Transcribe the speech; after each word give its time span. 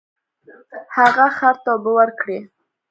هغه 0.97 1.25
خر 1.37 1.55
ته 1.63 1.69
اوبه 1.73 1.91
ورکړې. 1.97 2.39